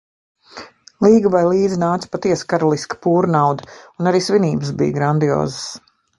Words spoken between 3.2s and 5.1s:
nauda, un arī svinības bija